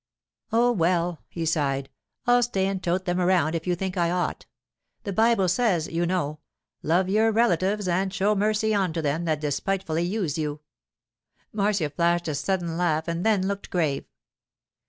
[0.51, 1.87] 'Oh, well,' he sighed,
[2.25, 4.47] 'I'll stay and tote them around if you think I ought.
[5.03, 6.39] The Bible says, you know,
[6.81, 10.61] "Love your relatives and show mercy unto them that despitefully use you."'
[11.53, 14.05] Marcia flashed a sudden laugh and then looked grave.